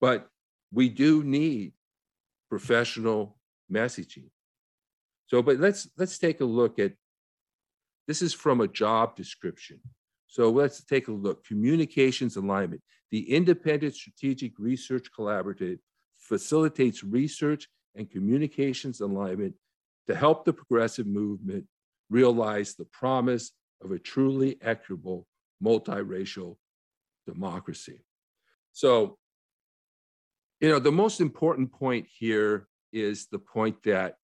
but 0.00 0.28
we 0.72 0.88
do 0.88 1.24
need 1.24 1.72
professional 2.48 3.36
messaging. 3.72 4.28
So, 5.26 5.42
but 5.42 5.58
let's 5.58 5.88
let's 5.96 6.18
take 6.18 6.40
a 6.40 6.44
look 6.44 6.78
at 6.78 6.92
this 8.06 8.22
is 8.22 8.32
from 8.32 8.60
a 8.60 8.68
job 8.68 9.16
description. 9.16 9.80
So 10.28 10.50
let's 10.50 10.84
take 10.84 11.08
a 11.08 11.12
look. 11.12 11.44
Communications 11.44 12.36
alignment. 12.36 12.82
The 13.10 13.30
Independent 13.32 13.94
Strategic 13.94 14.52
Research 14.58 15.08
Collaborative 15.16 15.78
facilitates 16.18 17.04
research 17.04 17.68
and 17.94 18.10
communications 18.10 19.00
alignment 19.00 19.54
to 20.08 20.14
help 20.14 20.44
the 20.44 20.52
progressive 20.52 21.06
movement 21.06 21.64
realize 22.10 22.74
the 22.74 22.84
promise 22.86 23.52
of 23.82 23.90
a 23.90 23.98
truly 23.98 24.58
equitable 24.60 25.26
multiracial 25.62 26.56
democracy. 27.26 28.04
So, 28.72 29.18
you 30.60 30.68
know, 30.68 30.78
the 30.78 30.92
most 30.92 31.20
important 31.20 31.72
point 31.72 32.06
here 32.18 32.68
is 32.92 33.26
the 33.26 33.38
point 33.38 33.82
that 33.84 34.16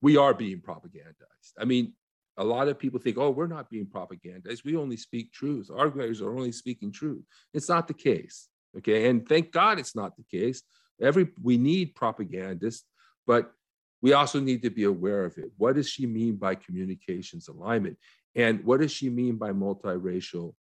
we 0.00 0.16
are 0.16 0.34
being 0.34 0.60
propagandized. 0.60 1.52
I 1.58 1.64
mean, 1.64 1.92
a 2.38 2.44
lot 2.44 2.68
of 2.68 2.78
people 2.78 3.00
think, 3.00 3.18
oh, 3.18 3.30
we're 3.30 3.48
not 3.48 3.68
being 3.68 3.86
propagandized. 3.86 4.64
We 4.64 4.76
only 4.76 4.96
speak 4.96 5.32
truth. 5.32 5.70
Our 5.74 5.90
guys 5.90 6.20
are 6.22 6.30
only 6.30 6.52
speaking 6.52 6.92
truth. 6.92 7.24
It's 7.52 7.68
not 7.68 7.88
the 7.88 7.94
case. 7.94 8.48
Okay. 8.76 9.08
And 9.08 9.28
thank 9.28 9.50
God 9.52 9.78
it's 9.78 9.96
not 9.96 10.16
the 10.16 10.24
case. 10.30 10.62
Every 11.00 11.28
we 11.42 11.56
need 11.56 11.94
propagandists, 11.94 12.84
but 13.26 13.52
we 14.00 14.12
also 14.12 14.40
need 14.40 14.62
to 14.62 14.70
be 14.70 14.84
aware 14.84 15.24
of 15.24 15.36
it. 15.38 15.50
What 15.56 15.74
does 15.74 15.88
she 15.88 16.06
mean 16.06 16.36
by 16.36 16.54
communications 16.54 17.48
alignment? 17.48 17.98
And 18.34 18.64
what 18.64 18.80
does 18.80 18.92
she 18.92 19.10
mean 19.10 19.36
by 19.36 19.50
multiracial 19.50 20.54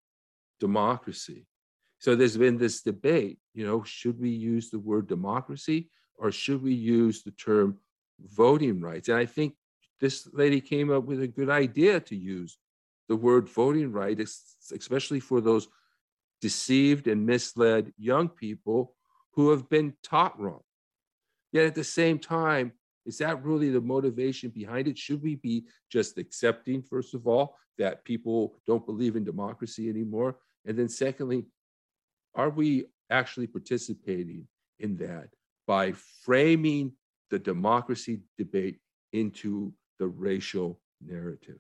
democracy? 0.60 1.46
So 2.00 2.16
there's 2.16 2.38
been 2.38 2.58
this 2.58 2.82
debate, 2.82 3.40
you 3.54 3.66
know, 3.66 3.84
should 3.84 4.20
we 4.20 4.30
use 4.30 4.70
the 4.70 4.80
word 4.80 5.08
democracy 5.08 5.90
or 6.16 6.32
should 6.32 6.62
we 6.64 6.74
use 6.74 7.24
the 7.24 7.32
term 7.32 7.78
voting 8.20 8.82
rights? 8.82 9.10
And 9.10 9.18
I 9.18 9.26
think 9.26 9.56
this 10.00 10.28
lady 10.34 10.62
came 10.62 10.92
up 10.92 11.06
with 11.06 11.22
a 11.22 11.28
good 11.28 11.50
idea 11.50 12.00
to 12.00 12.16
use 12.16 12.58
the 13.08 13.16
word 13.16 13.50
voting 13.50 13.92
right, 13.92 14.20
especially 14.20 15.20
for 15.20 15.42
those 15.42 15.68
deceived 16.42 17.08
and 17.08 17.26
misled 17.26 17.92
young 17.98 18.30
people 18.30 18.94
who 19.34 19.50
have 19.50 19.70
been 19.70 19.94
taught 20.04 20.40
wrong. 20.40 20.62
Yet 21.52 21.66
at 21.66 21.76
the 21.76 21.84
same 21.84 22.20
time, 22.20 22.74
is 23.06 23.20
that 23.20 23.44
really 23.44 23.70
the 23.70 23.82
motivation 23.82 24.50
behind 24.50 24.88
it? 24.88 24.98
Should 24.98 25.24
we 25.24 25.36
be 25.36 25.66
just 25.90 26.18
accepting, 26.18 26.82
first 26.82 27.14
of 27.14 27.26
all, 27.26 27.56
that 27.78 28.04
people 28.04 28.60
don't 28.68 28.86
believe 28.86 29.16
in 29.16 29.24
democracy 29.24 29.90
anymore? 29.90 30.36
And 30.66 30.78
then, 30.78 30.90
secondly, 30.90 31.46
are 32.36 32.50
we 32.50 32.86
actually 33.10 33.48
participating 33.48 34.48
in 34.80 34.98
that 34.98 35.30
by 35.66 35.94
framing 36.24 36.92
the 37.30 37.40
democracy 37.40 38.20
debate 38.38 38.80
into 39.14 39.74
the 40.00 40.08
racial 40.08 40.80
narrative. 41.06 41.60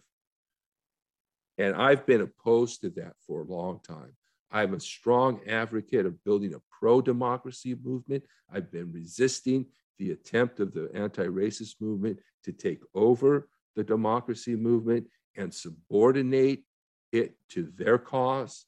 And 1.58 1.76
I've 1.76 2.06
been 2.06 2.22
opposed 2.22 2.82
to 2.82 2.90
that 2.92 3.14
for 3.26 3.42
a 3.42 3.46
long 3.46 3.80
time. 3.86 4.16
I'm 4.52 4.74
a 4.74 4.80
strong 4.80 5.42
advocate 5.48 6.06
of 6.06 6.24
building 6.24 6.54
a 6.54 6.62
pro 6.80 7.02
democracy 7.02 7.76
movement. 7.84 8.24
I've 8.52 8.72
been 8.72 8.92
resisting 8.92 9.66
the 9.98 10.12
attempt 10.12 10.60
of 10.60 10.74
the 10.74 10.90
anti 10.94 11.26
racist 11.26 11.82
movement 11.82 12.20
to 12.44 12.52
take 12.52 12.82
over 12.94 13.50
the 13.76 13.84
democracy 13.84 14.56
movement 14.56 15.08
and 15.36 15.54
subordinate 15.54 16.64
it 17.12 17.36
to 17.50 17.72
their 17.76 17.98
cause. 17.98 18.66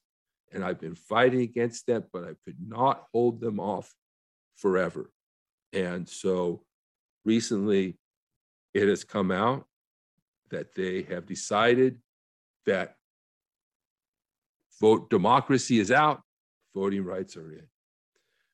And 0.52 0.64
I've 0.64 0.80
been 0.80 0.96
fighting 0.96 1.42
against 1.42 1.88
that, 1.88 2.06
but 2.12 2.24
I 2.24 2.34
could 2.44 2.58
not 2.66 3.06
hold 3.14 3.40
them 3.40 3.60
off 3.60 3.94
forever. 4.58 5.12
And 5.74 6.10
so 6.10 6.64
recently, 7.24 7.98
it 8.74 8.88
has 8.88 9.04
come 9.04 9.32
out 9.32 9.66
that 10.52 10.74
they 10.76 11.04
have 11.04 11.26
decided 11.26 12.00
that 12.66 12.96
vote 14.80 15.10
democracy 15.10 15.80
is 15.80 15.92
out, 15.92 16.22
voting 16.76 17.04
rights 17.04 17.36
are 17.38 17.52
in. 17.52 17.68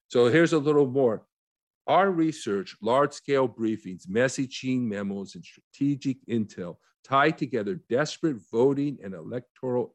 So 0.07 0.27
here's 0.27 0.53
a 0.53 0.59
little 0.59 0.87
more. 0.87 1.23
Our 1.87 2.09
research, 2.09 2.75
large 2.81 3.13
scale 3.13 3.47
briefings, 3.47 4.07
messaging 4.07 4.81
memos, 4.81 5.35
and 5.35 5.43
strategic 5.43 6.17
intel 6.27 6.77
tie 7.03 7.29
together 7.29 7.79
desperate 7.89 8.37
voting 8.51 8.97
and 9.03 9.13
electoral 9.13 9.93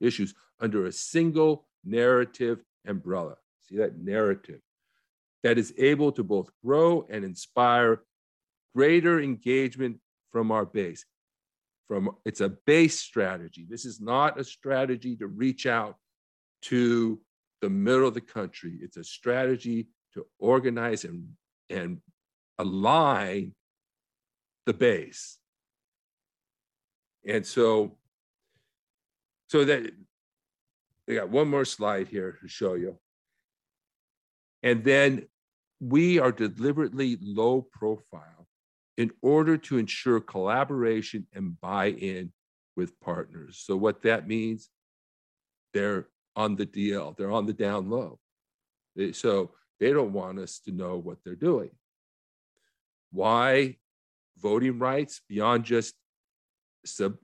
issues 0.00 0.34
under 0.60 0.86
a 0.86 0.92
single 0.92 1.66
narrative 1.84 2.62
umbrella. 2.86 3.34
See 3.62 3.76
that 3.78 3.98
narrative 3.98 4.60
that 5.42 5.58
is 5.58 5.74
able 5.76 6.12
to 6.12 6.22
both 6.22 6.50
grow 6.64 7.06
and 7.10 7.24
inspire 7.24 8.02
greater 8.74 9.20
engagement 9.20 9.98
from 10.30 10.50
our 10.50 10.64
base. 10.64 11.04
From 11.88 12.10
it's 12.24 12.40
a 12.40 12.48
base 12.48 12.98
strategy. 12.98 13.66
This 13.68 13.84
is 13.84 14.00
not 14.00 14.40
a 14.40 14.44
strategy 14.44 15.16
to 15.16 15.26
reach 15.26 15.66
out 15.66 15.96
to 16.62 17.20
the 17.60 17.70
middle 17.70 18.08
of 18.08 18.14
the 18.14 18.20
country. 18.20 18.78
It's 18.80 18.96
a 18.96 19.04
strategy 19.04 19.88
to 20.14 20.26
organize 20.38 21.04
and, 21.04 21.28
and 21.70 21.98
align 22.58 23.54
the 24.66 24.72
base. 24.72 25.38
And 27.26 27.46
so, 27.46 27.96
so 29.48 29.64
that 29.64 29.90
I 31.08 31.14
got 31.14 31.30
one 31.30 31.48
more 31.48 31.64
slide 31.64 32.08
here 32.08 32.38
to 32.40 32.48
show 32.48 32.74
you. 32.74 32.98
And 34.62 34.84
then 34.84 35.26
we 35.80 36.18
are 36.18 36.32
deliberately 36.32 37.18
low 37.20 37.62
profile 37.62 38.41
in 38.96 39.10
order 39.22 39.56
to 39.56 39.78
ensure 39.78 40.20
collaboration 40.20 41.26
and 41.34 41.60
buy 41.60 41.86
in 41.90 42.32
with 42.76 42.98
partners. 43.00 43.62
So, 43.64 43.76
what 43.76 44.02
that 44.02 44.26
means, 44.26 44.68
they're 45.72 46.08
on 46.36 46.56
the 46.56 46.66
DL, 46.66 47.16
they're 47.16 47.30
on 47.30 47.46
the 47.46 47.52
down 47.52 47.90
low. 47.90 48.18
So, 49.12 49.52
they 49.80 49.92
don't 49.92 50.12
want 50.12 50.38
us 50.38 50.60
to 50.60 50.72
know 50.72 50.96
what 50.96 51.18
they're 51.24 51.34
doing. 51.34 51.70
Why 53.10 53.76
voting 54.38 54.78
rights 54.78 55.20
beyond 55.28 55.64
just 55.64 55.94
sub, 56.84 57.16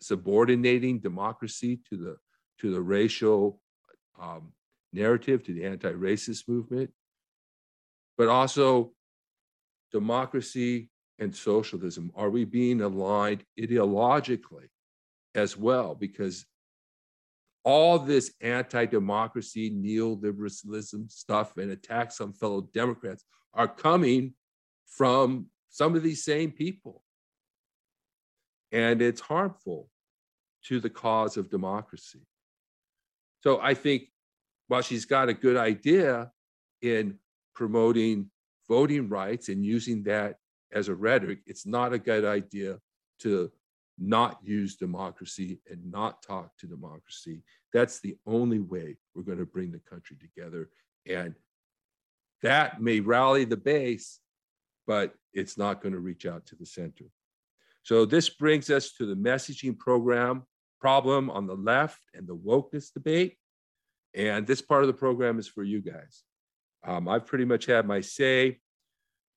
subordinating 0.00 1.00
democracy 1.00 1.80
to 1.90 1.96
the 1.96 2.16
to 2.60 2.72
the 2.72 2.80
racial 2.80 3.60
um, 4.20 4.52
narrative, 4.92 5.42
to 5.44 5.52
the 5.52 5.64
anti-racist 5.64 6.48
movement, 6.48 6.90
but 8.16 8.28
also 8.28 8.92
democracy 9.90 10.88
and 11.18 11.34
socialism. 11.34 12.10
Are 12.14 12.30
we 12.30 12.44
being 12.44 12.80
aligned 12.80 13.44
ideologically 13.58 14.68
as 15.34 15.56
well? 15.56 15.94
Because 15.94 16.44
all 17.64 17.98
this 17.98 18.32
anti-democracy, 18.40 19.70
neoliberalism 19.70 21.10
stuff 21.10 21.56
and 21.56 21.70
attacks 21.70 22.20
on 22.20 22.32
fellow 22.32 22.68
Democrats 22.74 23.24
are 23.54 23.68
coming 23.68 24.34
from 24.86 25.46
some 25.70 25.94
of 25.94 26.02
these 26.02 26.24
same 26.24 26.50
people. 26.50 27.02
And 28.70 29.00
it's 29.00 29.20
harmful 29.20 29.88
to 30.66 30.80
the 30.80 30.90
cause 30.90 31.36
of 31.36 31.50
democracy. 31.50 32.26
So 33.42 33.60
I 33.60 33.74
think 33.74 34.04
while 34.68 34.82
she's 34.82 35.04
got 35.04 35.28
a 35.28 35.34
good 35.34 35.56
idea 35.56 36.30
in 36.82 37.18
promoting 37.54 38.30
voting 38.68 39.08
rights 39.08 39.48
and 39.48 39.64
using 39.64 40.02
that 40.04 40.36
as 40.74 40.88
a 40.88 40.94
rhetoric, 40.94 41.38
it's 41.46 41.66
not 41.66 41.92
a 41.92 41.98
good 41.98 42.24
idea 42.24 42.78
to 43.20 43.50
not 43.98 44.38
use 44.42 44.76
democracy 44.76 45.60
and 45.70 45.90
not 45.90 46.22
talk 46.22 46.56
to 46.58 46.66
democracy. 46.66 47.42
That's 47.72 48.00
the 48.00 48.16
only 48.26 48.58
way 48.58 48.96
we're 49.14 49.22
going 49.22 49.38
to 49.38 49.46
bring 49.46 49.70
the 49.70 49.78
country 49.78 50.16
together. 50.20 50.68
And 51.08 51.34
that 52.42 52.82
may 52.82 53.00
rally 53.00 53.44
the 53.44 53.56
base, 53.56 54.20
but 54.86 55.14
it's 55.32 55.56
not 55.56 55.80
going 55.80 55.92
to 55.94 56.00
reach 56.00 56.26
out 56.26 56.46
to 56.46 56.56
the 56.56 56.66
center. 56.66 57.04
So 57.82 58.04
this 58.04 58.28
brings 58.28 58.70
us 58.70 58.92
to 58.92 59.06
the 59.06 59.14
messaging 59.14 59.78
program 59.78 60.42
problem 60.80 61.30
on 61.30 61.46
the 61.46 61.54
left 61.54 62.00
and 62.14 62.26
the 62.26 62.36
wokeness 62.36 62.92
debate. 62.92 63.36
And 64.14 64.46
this 64.46 64.60
part 64.60 64.82
of 64.82 64.88
the 64.88 64.94
program 64.94 65.38
is 65.38 65.48
for 65.48 65.62
you 65.62 65.80
guys. 65.80 66.24
Um, 66.86 67.08
I've 67.08 67.26
pretty 67.26 67.44
much 67.44 67.66
had 67.66 67.86
my 67.86 68.00
say. 68.00 68.60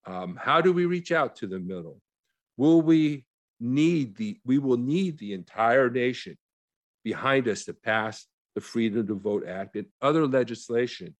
Um, 0.07 0.39
how 0.41 0.61
do 0.61 0.71
we 0.71 0.85
reach 0.85 1.11
out 1.11 1.35
to 1.37 1.47
the 1.47 1.59
middle? 1.59 2.01
Will 2.55 2.81
we 2.81 3.25
need 3.59 4.15
the, 4.15 4.39
we 4.45 4.57
will 4.57 4.77
need 4.77 5.17
the 5.17 5.33
entire 5.33 5.89
nation 5.89 6.37
behind 7.03 7.47
us 7.47 7.65
to 7.65 7.73
pass 7.73 8.25
the 8.55 8.61
Freedom 8.61 9.05
to 9.05 9.15
Vote 9.15 9.45
Act 9.47 9.75
and 9.75 9.85
other 10.01 10.25
legislation 10.25 11.15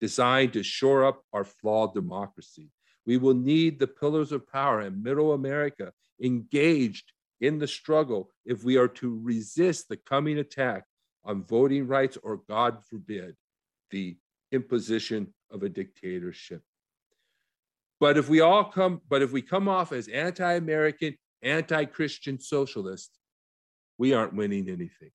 designed 0.00 0.52
to 0.52 0.62
shore 0.62 1.04
up 1.04 1.22
our 1.32 1.44
flawed 1.44 1.94
democracy. 1.94 2.70
We 3.06 3.16
will 3.16 3.34
need 3.34 3.78
the 3.78 3.86
pillars 3.86 4.32
of 4.32 4.50
power 4.50 4.80
and 4.80 5.02
middle 5.02 5.32
America 5.32 5.92
engaged 6.22 7.12
in 7.40 7.58
the 7.58 7.66
struggle 7.66 8.30
if 8.44 8.64
we 8.64 8.76
are 8.76 8.88
to 8.88 9.20
resist 9.22 9.88
the 9.88 9.96
coming 9.96 10.38
attack 10.38 10.84
on 11.24 11.44
voting 11.44 11.86
rights 11.86 12.16
or, 12.22 12.40
God 12.48 12.78
forbid, 12.88 13.34
the 13.90 14.16
imposition 14.52 15.34
of 15.50 15.62
a 15.62 15.68
dictatorship. 15.68 16.62
But 18.04 18.18
if 18.18 18.28
we 18.28 18.42
all 18.42 18.64
come, 18.64 19.00
but 19.08 19.22
if 19.22 19.32
we 19.32 19.40
come 19.40 19.66
off 19.66 19.90
as 19.90 20.08
anti-American, 20.08 21.16
anti-Christian 21.40 22.38
socialists, 22.38 23.18
we 23.96 24.12
aren't 24.12 24.34
winning 24.34 24.68
anything. 24.68 25.10